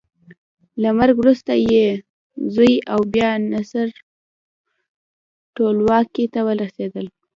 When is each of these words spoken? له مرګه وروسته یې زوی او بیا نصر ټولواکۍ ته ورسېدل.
له 0.81 0.89
مرګه 0.97 1.19
وروسته 1.21 1.53
یې 1.69 1.85
زوی 2.53 2.75
او 2.93 2.99
بیا 3.13 3.29
نصر 3.53 3.87
ټولواکۍ 5.55 6.25
ته 6.33 6.39
ورسېدل. 6.47 7.05